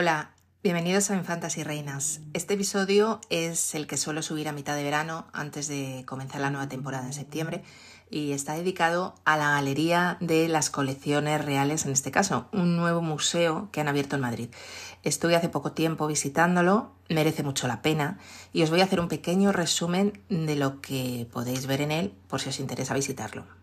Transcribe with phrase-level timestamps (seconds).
[0.00, 0.30] Hola,
[0.62, 2.20] bienvenidos a Infantas y Reinas.
[2.32, 6.50] Este episodio es el que suelo subir a mitad de verano antes de comenzar la
[6.50, 7.64] nueva temporada en septiembre
[8.08, 13.02] y está dedicado a la Galería de las Colecciones Reales, en este caso, un nuevo
[13.02, 14.50] museo que han abierto en Madrid.
[15.02, 18.18] Estuve hace poco tiempo visitándolo, merece mucho la pena
[18.52, 22.14] y os voy a hacer un pequeño resumen de lo que podéis ver en él
[22.28, 23.57] por si os interesa visitarlo.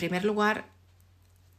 [0.00, 0.64] Primer lugar,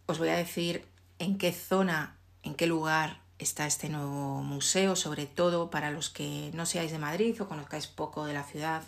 [0.07, 0.83] os voy a decir
[1.19, 6.49] en qué zona, en qué lugar está este nuevo museo, sobre todo para los que
[6.55, 8.81] no seáis de Madrid o conozcáis poco de la ciudad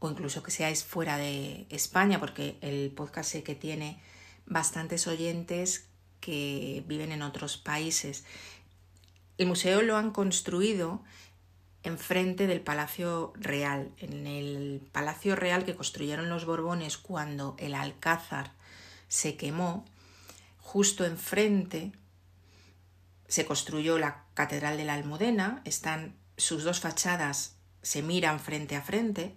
[0.00, 4.02] o incluso que seáis fuera de España, porque el podcast sé que tiene
[4.46, 5.86] bastantes oyentes
[6.18, 8.24] que viven en otros países.
[9.38, 11.04] El museo lo han construido
[11.86, 18.52] enfrente del Palacio Real, en el Palacio Real que construyeron los Borbones cuando el Alcázar
[19.08, 19.84] se quemó,
[20.58, 21.92] justo enfrente
[23.28, 28.82] se construyó la Catedral de la Almudena, están sus dos fachadas se miran frente a
[28.82, 29.36] frente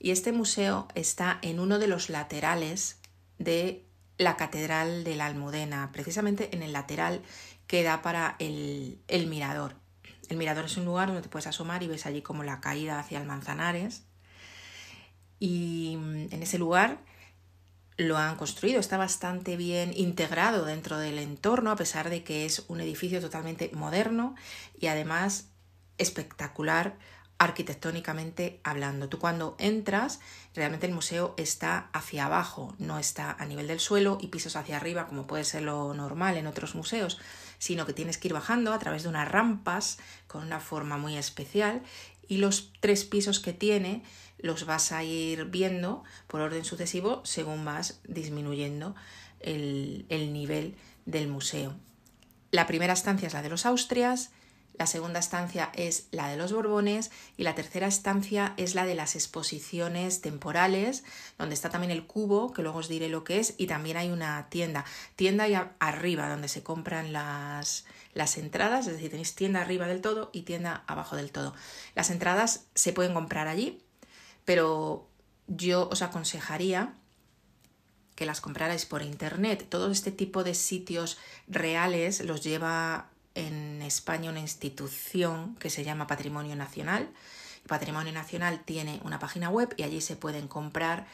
[0.00, 2.98] y este museo está en uno de los laterales
[3.38, 3.84] de
[4.18, 7.22] la Catedral de la Almudena, precisamente en el lateral
[7.68, 9.83] que da para el, el mirador.
[10.28, 12.98] El mirador es un lugar donde te puedes asomar y ves allí como la caída
[12.98, 14.04] hacia el Manzanares.
[15.38, 16.98] Y mm, en ese lugar
[17.96, 22.64] lo han construido, está bastante bien integrado dentro del entorno, a pesar de que es
[22.68, 24.34] un edificio totalmente moderno
[24.78, 25.50] y además
[25.98, 26.96] espectacular
[27.38, 29.08] arquitectónicamente hablando.
[29.08, 30.20] Tú cuando entras,
[30.54, 34.76] realmente el museo está hacia abajo, no está a nivel del suelo y pisos hacia
[34.76, 37.20] arriba, como puede ser lo normal en otros museos,
[37.64, 39.96] sino que tienes que ir bajando a través de unas rampas
[40.26, 41.80] con una forma muy especial
[42.28, 44.02] y los tres pisos que tiene
[44.36, 48.94] los vas a ir viendo por orden sucesivo según vas disminuyendo
[49.40, 51.74] el, el nivel del museo.
[52.50, 54.30] La primera estancia es la de los Austrias,
[54.76, 58.94] la segunda estancia es la de los Borbones y la tercera estancia es la de
[58.94, 61.04] las exposiciones temporales,
[61.38, 64.10] donde está también el cubo, que luego os diré lo que es, y también hay
[64.10, 64.84] una tienda.
[65.14, 70.00] Tienda ahí arriba, donde se compran las, las entradas, es decir, tenéis tienda arriba del
[70.00, 71.54] todo y tienda abajo del todo.
[71.94, 73.80] Las entradas se pueden comprar allí,
[74.44, 75.08] pero
[75.46, 76.94] yo os aconsejaría
[78.16, 79.66] que las comprarais por internet.
[79.68, 81.18] Todo este tipo de sitios
[81.48, 87.08] reales los lleva en España una institución que se llama Patrimonio Nacional.
[87.66, 91.06] Patrimonio Nacional tiene una página web y allí se pueden comprar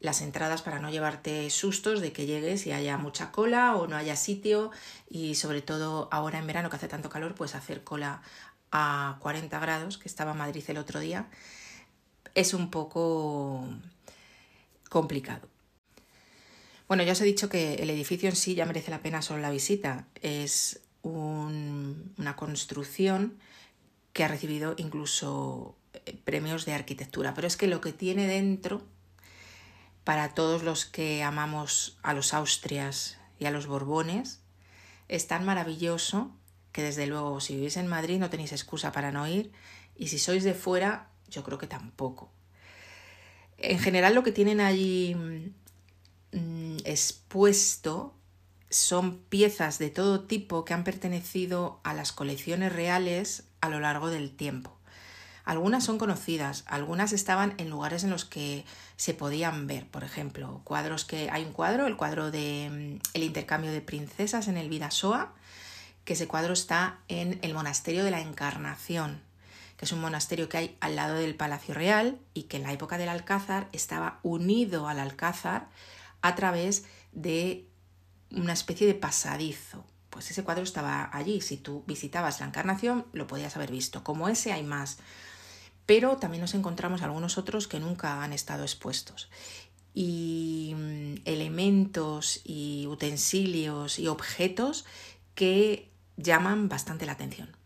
[0.00, 3.96] las entradas para no llevarte sustos de que llegues y haya mucha cola o no
[3.96, 4.70] haya sitio
[5.08, 8.20] y sobre todo ahora en verano que hace tanto calor pues hacer cola
[8.70, 11.28] a 40 grados que estaba en Madrid el otro día
[12.34, 13.66] es un poco
[14.90, 15.48] complicado.
[16.86, 19.40] Bueno, ya os he dicho que el edificio en sí ya merece la pena solo
[19.40, 20.06] la visita.
[20.22, 23.38] Es una construcción
[24.12, 28.82] que ha recibido incluso eh, premios de arquitectura, pero es que lo que tiene dentro,
[30.04, 34.40] para todos los que amamos a los Austrias y a los Borbones,
[35.08, 36.30] es tan maravilloso
[36.72, 39.52] que desde luego si vivís en Madrid no tenéis excusa para no ir
[39.96, 42.30] y si sois de fuera yo creo que tampoco.
[43.58, 45.14] En general lo que tienen allí
[46.32, 48.14] mm, expuesto
[48.70, 54.08] son piezas de todo tipo que han pertenecido a las colecciones reales a lo largo
[54.08, 54.76] del tiempo.
[55.44, 58.64] Algunas son conocidas, algunas estaban en lugares en los que
[58.96, 63.22] se podían ver, por ejemplo, cuadros que hay un cuadro, el cuadro de mm, el
[63.22, 65.34] intercambio de princesas en el Vidasoa,
[66.04, 69.20] que ese cuadro está en el monasterio de la Encarnación,
[69.76, 72.72] que es un monasterio que hay al lado del Palacio Real y que en la
[72.72, 75.68] época del Alcázar estaba unido al Alcázar
[76.22, 77.68] a través de
[78.30, 79.84] una especie de pasadizo.
[80.10, 81.40] Pues ese cuadro estaba allí.
[81.40, 84.02] Si tú visitabas la Encarnación, lo podías haber visto.
[84.02, 84.98] Como ese hay más.
[85.84, 89.28] Pero también nos encontramos algunos otros que nunca han estado expuestos.
[89.94, 94.84] Y mm, elementos y utensilios y objetos
[95.34, 97.56] que llaman bastante la atención.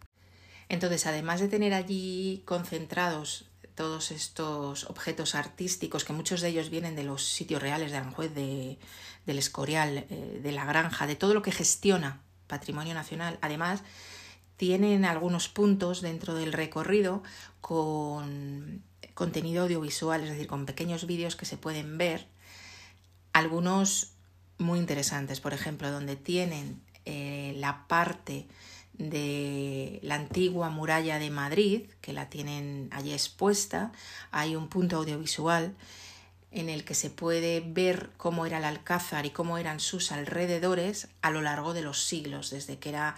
[0.68, 3.49] Entonces, además de tener allí concentrados
[3.80, 8.34] todos estos objetos artísticos, que muchos de ellos vienen de los sitios reales de Aranjuez,
[8.34, 8.78] de,
[9.24, 13.38] del Escorial, eh, de la Granja, de todo lo que gestiona Patrimonio Nacional.
[13.40, 13.82] Además,
[14.58, 17.22] tienen algunos puntos dentro del recorrido
[17.62, 18.82] con
[19.14, 22.26] contenido audiovisual, es decir, con pequeños vídeos que se pueden ver,
[23.32, 24.12] algunos
[24.58, 28.46] muy interesantes, por ejemplo, donde tienen eh, la parte
[29.00, 33.92] de la antigua muralla de Madrid, que la tienen allí expuesta,
[34.30, 35.74] hay un punto audiovisual
[36.52, 41.08] en el que se puede ver cómo era el Alcázar y cómo eran sus alrededores
[41.22, 43.16] a lo largo de los siglos, desde que era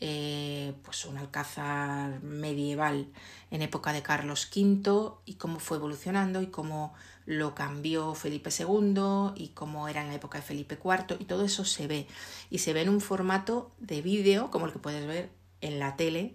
[0.00, 3.06] eh, pues un alcázar medieval
[3.50, 6.94] en época de Carlos V y cómo fue evolucionando y cómo
[7.26, 11.44] lo cambió Felipe II y cómo era en la época de Felipe IV y todo
[11.44, 12.06] eso se ve
[12.50, 15.30] y se ve en un formato de vídeo como el que puedes ver
[15.60, 16.34] en la tele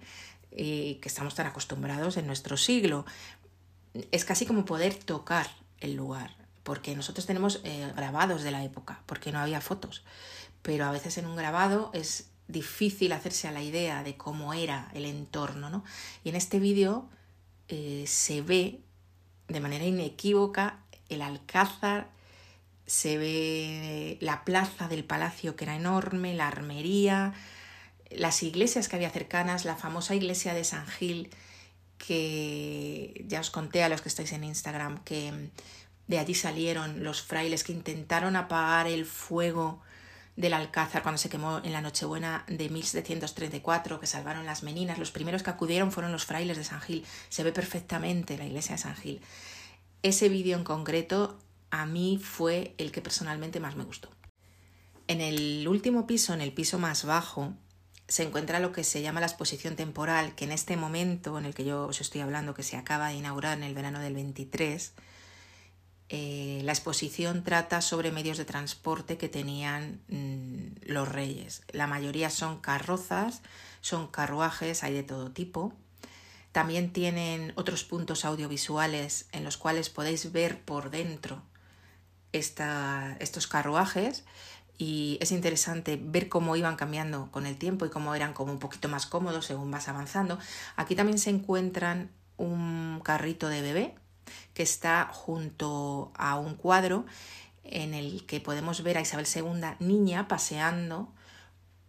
[0.52, 3.06] eh, que estamos tan acostumbrados en nuestro siglo.
[4.12, 5.48] Es casi como poder tocar
[5.80, 10.04] el lugar, porque nosotros tenemos eh, grabados de la época, porque no había fotos,
[10.62, 14.90] pero a veces en un grabado es difícil hacerse a la idea de cómo era
[14.94, 15.84] el entorno, ¿no?
[16.24, 17.08] Y en este vídeo
[17.68, 18.82] eh, se ve
[19.50, 20.80] de manera inequívoca
[21.10, 22.08] el alcázar,
[22.86, 27.34] se ve la plaza del palacio que era enorme, la armería,
[28.10, 31.30] las iglesias que había cercanas, la famosa iglesia de San Gil,
[31.98, 35.50] que ya os conté a los que estáis en Instagram, que
[36.08, 39.82] de allí salieron los frailes que intentaron apagar el fuego
[40.36, 44.98] del Alcázar cuando se quemó en la Nochebuena de 1734, que salvaron las meninas.
[44.98, 47.06] Los primeros que acudieron fueron los frailes de San Gil.
[47.30, 49.22] Se ve perfectamente la iglesia de San Gil.
[50.02, 51.38] Ese vídeo en concreto
[51.72, 54.10] a mí fue el que personalmente más me gustó.
[55.08, 57.54] En el último piso, en el piso más bajo,
[58.08, 61.54] se encuentra lo que se llama la exposición temporal, que en este momento en el
[61.54, 64.94] que yo os estoy hablando, que se acaba de inaugurar en el verano del 23,
[66.10, 71.62] eh, la exposición trata sobre medios de transporte que tenían mm, los reyes.
[71.72, 73.42] La mayoría son carrozas,
[73.82, 75.72] son carruajes, hay de todo tipo.
[76.52, 81.44] También tienen otros puntos audiovisuales en los cuales podéis ver por dentro
[82.32, 84.24] estos carruajes
[84.78, 88.60] y es interesante ver cómo iban cambiando con el tiempo y cómo eran como un
[88.60, 90.40] poquito más cómodos según vas avanzando.
[90.76, 93.96] Aquí también se encuentran un carrito de bebé
[94.60, 97.06] que está junto a un cuadro
[97.64, 101.14] en el que podemos ver a Isabel II niña paseando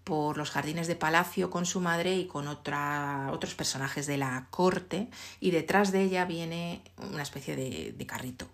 [0.04, 4.46] por los jardines de palacio con su madre y con otra, otros personajes de la
[4.50, 5.08] corte
[5.40, 8.46] y detrás de ella viene una especie de, carrito.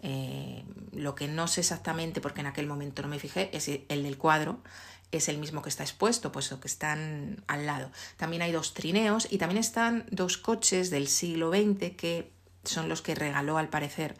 [0.00, 4.02] Eh, lo que no sé exactamente porque en aquel momento no me fijé es el
[4.02, 4.64] del cuadro,
[5.12, 7.92] es el mismo que está expuesto, puesto que están al lado.
[8.16, 13.02] También hay dos trineos y también están dos coches del siglo XX que son los
[13.02, 14.16] que regaló al parecer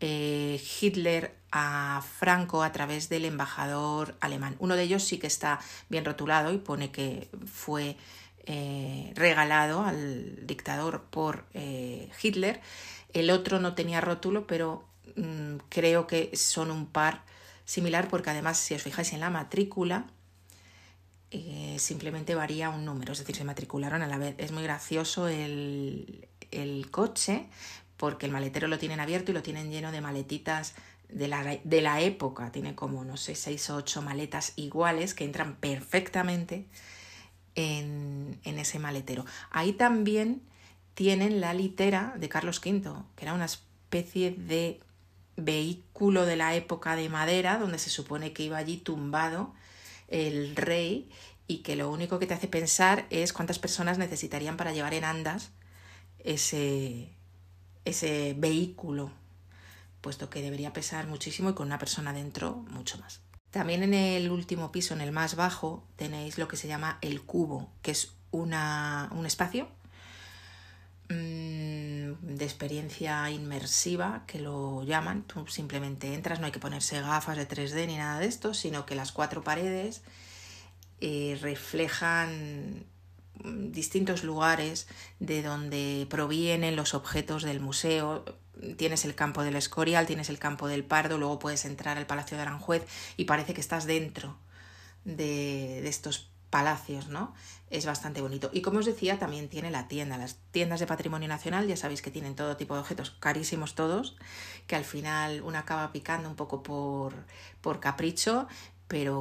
[0.00, 4.56] eh, Hitler a Franco a través del embajador alemán.
[4.58, 7.96] Uno de ellos sí que está bien rotulado y pone que fue
[8.44, 12.60] eh, regalado al dictador por eh, Hitler.
[13.12, 14.84] El otro no tenía rótulo, pero
[15.16, 17.22] mm, creo que son un par
[17.64, 20.06] similar porque además si os fijáis en la matrícula
[21.78, 24.34] simplemente varía un número, es decir, se matricularon a la vez.
[24.38, 27.46] Es muy gracioso el, el coche
[27.96, 30.74] porque el maletero lo tienen abierto y lo tienen lleno de maletitas
[31.08, 32.52] de la, de la época.
[32.52, 36.66] Tiene como, no sé, seis o ocho maletas iguales que entran perfectamente
[37.54, 39.24] en, en ese maletero.
[39.50, 40.42] Ahí también
[40.94, 42.82] tienen la litera de Carlos V,
[43.16, 44.80] que era una especie de
[45.36, 49.54] vehículo de la época de madera, donde se supone que iba allí tumbado
[50.08, 51.10] el rey
[51.46, 55.04] y que lo único que te hace pensar es cuántas personas necesitarían para llevar en
[55.04, 55.50] andas
[56.18, 57.10] ese,
[57.84, 59.12] ese vehículo,
[60.00, 63.20] puesto que debería pesar muchísimo y con una persona dentro mucho más.
[63.50, 67.22] También en el último piso, en el más bajo, tenéis lo que se llama el
[67.22, 69.68] cubo, que es una, un espacio
[71.08, 75.22] mm, de experiencia inmersiva, que lo llaman.
[75.22, 78.86] Tú simplemente entras, no hay que ponerse gafas de 3D ni nada de esto, sino
[78.86, 80.02] que las cuatro paredes
[81.00, 82.86] eh, reflejan
[83.42, 84.86] distintos lugares
[85.18, 88.24] de donde provienen los objetos del museo.
[88.76, 92.36] Tienes el campo del Escorial, tienes el campo del Pardo, luego puedes entrar al Palacio
[92.36, 94.38] de Aranjuez y parece que estás dentro
[95.04, 97.34] de, de estos palacios, ¿no?
[97.74, 98.50] Es bastante bonito.
[98.52, 100.16] Y como os decía, también tiene la tienda.
[100.16, 104.16] Las tiendas de patrimonio nacional, ya sabéis que tienen todo tipo de objetos, carísimos todos,
[104.68, 107.26] que al final uno acaba picando un poco por,
[107.60, 108.46] por capricho,
[108.86, 109.20] pero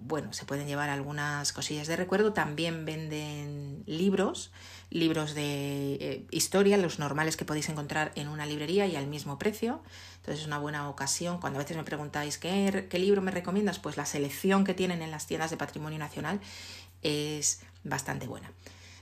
[0.00, 2.32] bueno, se pueden llevar algunas cosillas de recuerdo.
[2.32, 4.50] También venden libros,
[4.90, 9.38] libros de eh, historia, los normales que podéis encontrar en una librería y al mismo
[9.38, 9.80] precio.
[10.16, 11.38] Entonces es una buena ocasión.
[11.38, 15.02] Cuando a veces me preguntáis ¿qué, qué libro me recomiendas, pues la selección que tienen
[15.02, 16.40] en las tiendas de patrimonio nacional
[17.02, 18.50] es bastante buena.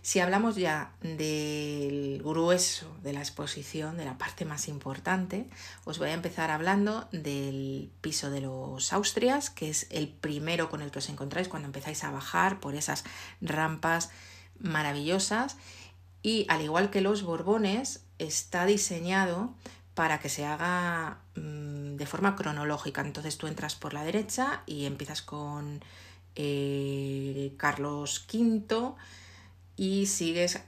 [0.03, 5.49] Si hablamos ya del grueso de la exposición, de la parte más importante,
[5.85, 10.83] os voy a empezar hablando del piso de los Austrias, que es el primero con
[10.83, 13.05] el que os encontráis cuando empezáis a bajar por esas
[13.41, 14.11] rampas
[14.59, 15.57] maravillosas.
[16.23, 19.55] Y al igual que los Borbones, está diseñado
[19.95, 23.01] para que se haga mm, de forma cronológica.
[23.01, 25.83] Entonces tú entras por la derecha y empiezas con
[26.37, 28.95] eh, Carlos V
[29.77, 30.61] y sigues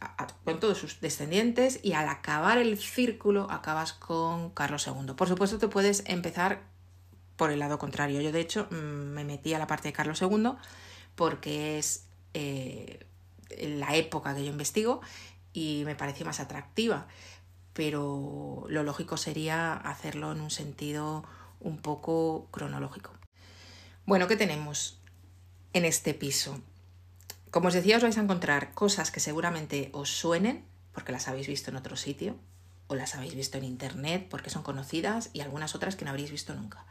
[0.45, 5.15] con todos sus descendientes y al acabar el círculo acabas con Carlos II.
[5.17, 6.63] Por supuesto te puedes empezar
[7.37, 8.21] por el lado contrario.
[8.21, 10.53] Yo de hecho mm, me metí a la parte de Carlos II
[11.15, 13.07] porque es eh,
[13.59, 15.01] la época que yo investigo
[15.53, 17.07] y me pareció más atractiva,
[17.73, 21.25] pero lo lógico sería hacerlo en un sentido
[21.61, 23.13] un poco cronológico.
[24.05, 25.01] Bueno, ¿qué tenemos
[25.77, 26.59] en este piso?
[27.51, 31.49] Como os decía, os vais a encontrar cosas que seguramente os suenen, porque las habéis
[31.49, 32.37] visto en otro sitio,
[32.87, 36.31] o las habéis visto en internet porque son conocidas, y algunas otras que no habréis
[36.31, 36.87] visto nunca.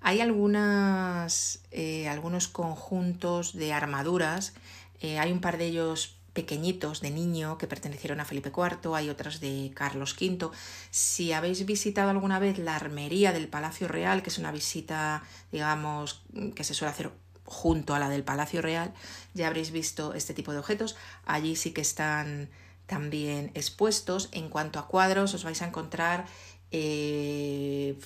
[0.00, 4.54] Hay eh, algunos conjuntos de armaduras,
[5.00, 9.10] eh, hay un par de ellos pequeñitos de niño que pertenecieron a Felipe IV, hay
[9.10, 10.50] otras de Carlos V.
[10.90, 16.22] Si habéis visitado alguna vez la armería del Palacio Real, que es una visita, digamos,
[16.54, 17.10] que se suele hacer
[17.46, 18.92] junto a la del Palacio Real,
[19.34, 20.96] ya habréis visto este tipo de objetos.
[21.24, 22.50] Allí sí que están
[22.86, 24.28] también expuestos.
[24.32, 26.26] En cuanto a cuadros, os vais a encontrar
[26.70, 27.98] eh,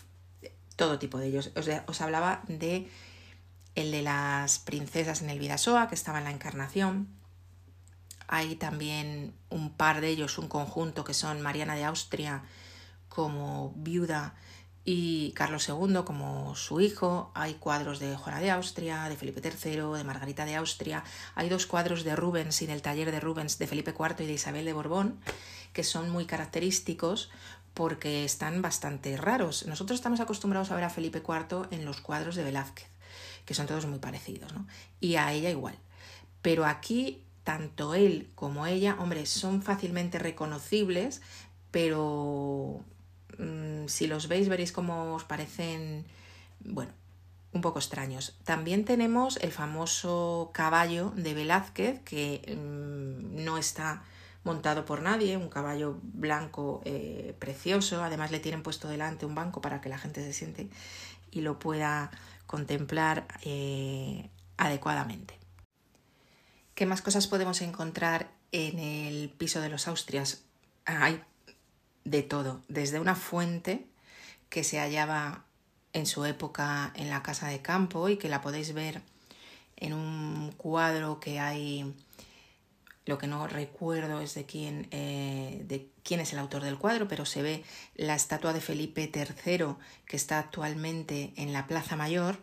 [0.76, 1.52] todo tipo de ellos.
[1.56, 2.88] Os, os, hablaba de
[3.74, 7.08] el de las princesas en el Vidasoa, que estaba en la Encarnación.
[8.28, 12.42] Hay también un par de ellos, un conjunto que son Mariana de Austria
[13.08, 14.34] como viuda
[14.84, 19.98] y Carlos II como su hijo, hay cuadros de Juana de Austria, de Felipe III,
[19.98, 23.66] de Margarita de Austria, hay dos cuadros de Rubens y del taller de Rubens de
[23.66, 25.20] Felipe IV y de Isabel de Borbón,
[25.72, 27.30] que son muy característicos
[27.74, 29.66] porque están bastante raros.
[29.66, 32.88] Nosotros estamos acostumbrados a ver a Felipe IV en los cuadros de Velázquez,
[33.44, 34.66] que son todos muy parecidos, ¿no?
[34.98, 35.78] Y a ella igual.
[36.42, 41.20] Pero aquí, tanto él como ella, hombre, son fácilmente reconocibles,
[41.70, 42.49] pero
[43.90, 46.06] si los veis veréis cómo os parecen,
[46.60, 46.92] bueno,
[47.52, 48.36] un poco extraños.
[48.44, 54.02] También tenemos el famoso caballo de Velázquez, que mm, no está
[54.44, 59.60] montado por nadie, un caballo blanco eh, precioso, además le tienen puesto delante un banco
[59.60, 60.70] para que la gente se siente
[61.30, 62.10] y lo pueda
[62.46, 65.38] contemplar eh, adecuadamente.
[66.74, 70.44] ¿Qué más cosas podemos encontrar en el piso de los Austrias?
[70.86, 71.22] Hay
[72.04, 73.86] de todo, desde una fuente
[74.48, 75.44] que se hallaba
[75.92, 79.02] en su época en la casa de campo y que la podéis ver
[79.76, 81.94] en un cuadro que hay
[83.06, 87.08] lo que no recuerdo es de quién, eh, de quién es el autor del cuadro,
[87.08, 87.64] pero se ve
[87.96, 89.74] la estatua de Felipe III
[90.06, 92.38] que está actualmente en la Plaza Mayor.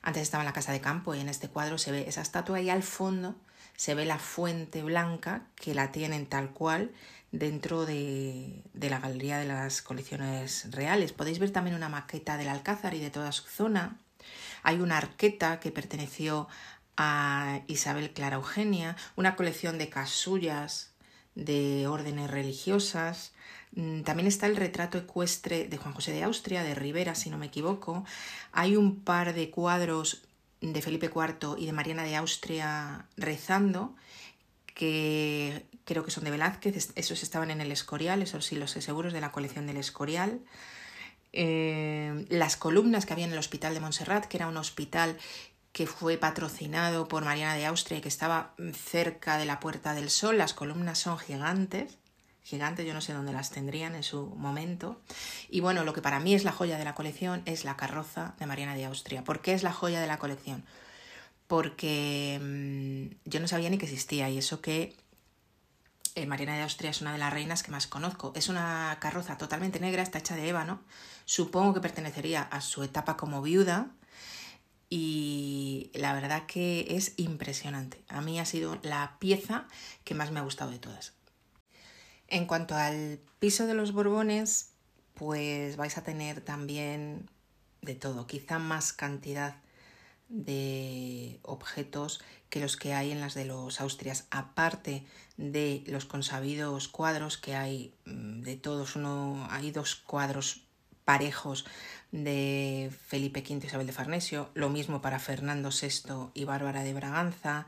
[0.00, 2.60] Antes estaba en la casa de campo y en este cuadro se ve esa estatua
[2.60, 3.34] y al fondo
[3.76, 6.92] se ve la fuente blanca que la tienen tal cual
[7.32, 11.12] dentro de, la Galería de las Colecciones Reales.
[11.12, 13.96] Podéis ver también una maqueta del Alcázar y de toda su zona.
[14.62, 16.46] Hay una arqueta que perteneció
[16.96, 20.92] a Isabel Clara Eugenia, una colección de casullas
[21.34, 23.32] de órdenes religiosas.
[23.72, 27.38] Mm, también está el retrato ecuestre de Juan José de Austria, de Rivera, si no
[27.38, 28.04] me equivoco.
[28.52, 30.22] Hay un par de cuadros
[30.60, 33.96] de Felipe IV y de Mariana de Austria rezando
[34.74, 39.12] que creo que son de Velázquez, esos estaban en el Escorial, esos sí los seguros
[39.12, 40.40] de la colección del Escorial.
[41.32, 45.18] Eh, las columnas que había en el Hospital de Montserrat, que era un hospital
[45.72, 50.10] que fue patrocinado por Mariana de Austria y que estaba cerca de la Puerta del
[50.10, 50.36] Sol.
[50.36, 51.96] Las columnas son gigantes,
[52.44, 55.00] gigantes, yo no sé dónde las tendrían en su momento.
[55.48, 58.34] Y bueno, lo que para mí es la joya de la colección es la carroza
[58.38, 59.24] de Mariana de Austria.
[59.24, 60.62] ¿Por qué es la joya de la colección?
[61.46, 64.94] Porque mm, yo no sabía ni que existía y eso que
[66.14, 68.32] eh, Mariana de Austria es una de las reinas que más conozco.
[68.34, 70.82] Es una carroza totalmente negra, está hecha de ébano.
[71.24, 73.90] Supongo que pertenecería a su etapa como viuda.
[74.90, 78.04] Y la verdad que es impresionante.
[78.08, 79.66] A mí ha sido la pieza
[80.04, 81.14] que más me ha gustado de todas.
[82.28, 84.72] En cuanto al piso de los Borbones,
[85.14, 87.30] pues vais a tener también
[87.80, 89.56] de todo, quizá más cantidad
[90.32, 95.04] de objetos que los que hay en las de los Austrias, aparte
[95.36, 100.62] de los consabidos cuadros que hay mm, de todos, uno, hay dos cuadros
[101.04, 101.66] parejos
[102.12, 106.94] de Felipe V y Isabel de Farnesio, lo mismo para Fernando VI y Bárbara de
[106.94, 107.66] Braganza,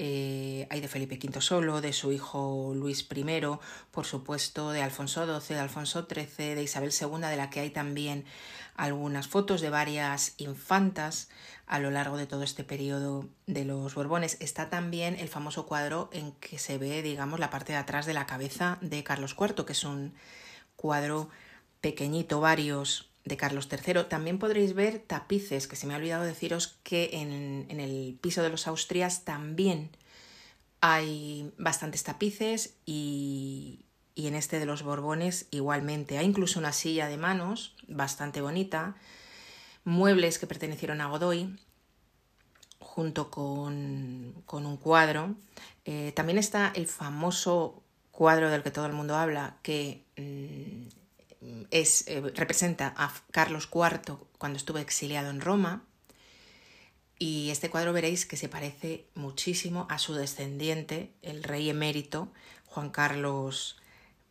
[0.00, 3.42] eh, hay de Felipe V solo, de su hijo Luis I,
[3.90, 7.70] por supuesto, de Alfonso XII, de Alfonso XIII, de Isabel II, de la que hay
[7.70, 8.24] también
[8.76, 11.30] algunas fotos de varias infantas
[11.66, 14.36] a lo largo de todo este periodo de los Borbones.
[14.38, 18.14] Está también el famoso cuadro en que se ve, digamos, la parte de atrás de
[18.14, 20.14] la cabeza de Carlos IV, que es un
[20.76, 21.28] cuadro
[21.80, 24.04] pequeñito, varios de Carlos III.
[24.08, 28.50] También podréis ver tapices, que se me ha olvidado deciros que en, el piso de
[28.50, 29.90] los Austrias también
[30.80, 36.18] hay bastantes tapices y, y en este de los Borbones igualmente.
[36.18, 38.96] Hay incluso una silla de manos bastante bonita,
[39.84, 41.56] muebles que pertenecieron a Godoy,
[42.98, 45.36] junto con, un cuadro.
[45.84, 50.97] Eh, también está el famoso cuadro del que todo el mundo habla, que mm,
[51.70, 55.84] es, eh, representa a Carlos IV cuando estuvo exiliado en Roma.
[57.18, 62.32] Y este cuadro veréis que se parece muchísimo a su descendiente, el rey emérito,
[62.66, 63.76] Juan Carlos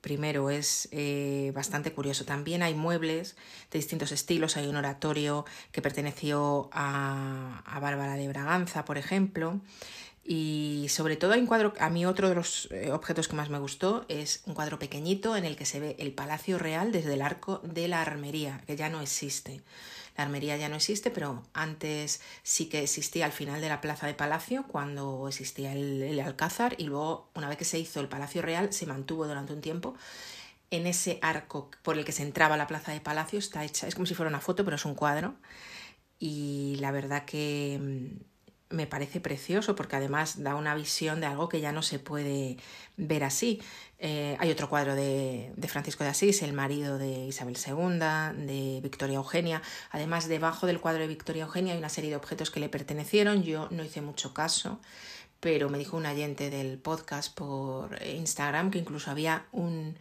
[0.02, 2.24] primero es eh, bastante curioso.
[2.24, 3.36] También hay muebles
[3.72, 4.56] de distintos estilos.
[4.56, 9.60] Hay un oratorio que perteneció a, a Bárbara de Braganza, por ejemplo.
[10.30, 13.50] Y sobre todo hay un cuadro, a mí otro de los eh, objetos que más
[13.50, 17.14] me gustó es un cuadro pequeñito en el que se ve el Palacio Real desde
[17.14, 19.62] el arco de la armería, que ya no existe.
[20.18, 24.06] La armería ya no existe, pero antes sí que existía al final de la plaza
[24.06, 28.42] de Palacio, cuando existía el, Alcázar, y luego, una vez que se hizo el Palacio
[28.42, 29.96] Real, se mantuvo durante un tiempo.
[30.72, 33.88] En ese arco por el que se entraba a la plaza de Palacio está hecha,
[33.88, 35.36] es como si fuera una foto, pero es un cuadro.
[36.20, 38.37] Y la verdad que mm,
[38.70, 42.58] me parece precioso porque además da una visión de algo que ya no se puede
[42.98, 43.62] ver así.
[44.00, 48.80] Eh, hay otro cuadro de, de, Francisco de Asís, el marido de Isabel II, de
[48.82, 49.62] Victoria Eugenia.
[49.92, 53.44] Además, debajo del cuadro de Victoria Eugenia hay una serie de objetos que le pertenecieron.
[53.44, 54.80] Yo no hice mucho caso,
[55.40, 59.98] pero me dijo un oyente del podcast por Instagram que incluso había un,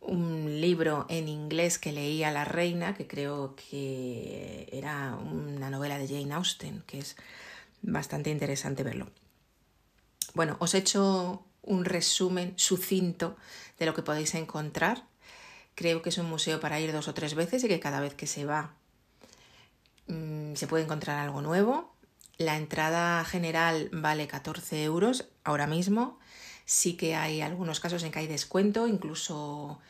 [0.00, 6.06] un libro en inglés que leía la reina, que creo que era una novela de
[6.06, 7.16] Jane Austen, que es
[7.82, 9.10] bastante interesante verlo.
[10.34, 13.36] Bueno, os he hecho un resumen sucinto
[13.78, 15.04] de lo que podéis encontrar.
[15.74, 18.14] Creo que es un museo para ir dos o tres veces y que cada vez
[18.14, 18.74] que se va
[20.06, 21.94] mm, se puede encontrar algo nuevo.
[22.36, 26.18] La entrada general vale 14 euros ahora mismo.
[26.64, 29.80] Sí que hay algunos casos en que hay descuento, incluso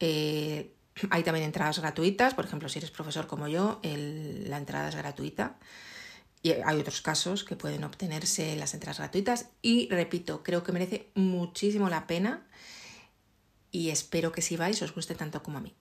[0.00, 0.72] eh,
[1.10, 2.34] hay también entradas gratuitas.
[2.34, 5.56] Por ejemplo, si eres profesor como yo, la entrada es gratuita.
[6.46, 11.10] Y hay otros casos que pueden obtenerse las entradas gratuitas y repito, creo que merece
[11.16, 12.46] muchísimo la pena
[13.72, 15.74] y espero que si vais os guste tanto como a mí.